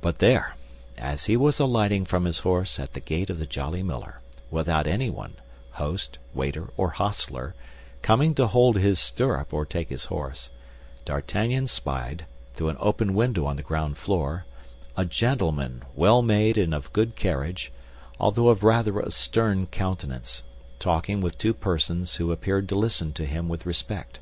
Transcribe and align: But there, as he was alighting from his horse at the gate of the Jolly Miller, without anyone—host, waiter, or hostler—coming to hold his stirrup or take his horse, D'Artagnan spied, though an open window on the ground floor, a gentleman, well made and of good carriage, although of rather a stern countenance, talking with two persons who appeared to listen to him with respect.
But 0.00 0.18
there, 0.18 0.56
as 0.96 1.26
he 1.26 1.36
was 1.36 1.60
alighting 1.60 2.04
from 2.06 2.24
his 2.24 2.40
horse 2.40 2.80
at 2.80 2.94
the 2.94 2.98
gate 2.98 3.30
of 3.30 3.38
the 3.38 3.46
Jolly 3.46 3.84
Miller, 3.84 4.20
without 4.50 4.88
anyone—host, 4.88 6.18
waiter, 6.34 6.70
or 6.76 6.90
hostler—coming 6.90 8.34
to 8.34 8.48
hold 8.48 8.78
his 8.78 8.98
stirrup 8.98 9.54
or 9.54 9.64
take 9.64 9.90
his 9.90 10.06
horse, 10.06 10.50
D'Artagnan 11.04 11.68
spied, 11.68 12.26
though 12.56 12.68
an 12.68 12.78
open 12.80 13.14
window 13.14 13.46
on 13.46 13.54
the 13.54 13.62
ground 13.62 13.96
floor, 13.96 14.44
a 14.96 15.04
gentleman, 15.04 15.84
well 15.94 16.20
made 16.20 16.58
and 16.58 16.74
of 16.74 16.92
good 16.92 17.14
carriage, 17.14 17.70
although 18.18 18.48
of 18.48 18.64
rather 18.64 18.98
a 18.98 19.12
stern 19.12 19.66
countenance, 19.66 20.42
talking 20.80 21.20
with 21.20 21.38
two 21.38 21.54
persons 21.54 22.16
who 22.16 22.32
appeared 22.32 22.68
to 22.70 22.74
listen 22.74 23.12
to 23.12 23.24
him 23.24 23.48
with 23.48 23.66
respect. 23.66 24.18